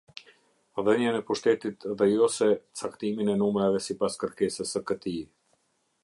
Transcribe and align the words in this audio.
Dhënien 0.85 1.17
e 1.17 1.25
pushtetit 1.25 1.85
dhe 1.99 2.07
Jose 2.13 2.47
caktimin 2.81 3.29
e 3.33 3.35
numrave 3.43 3.83
sipas 3.89 4.17
kërkesës 4.23 4.73
së 4.77 4.83
këtij. 4.93 5.17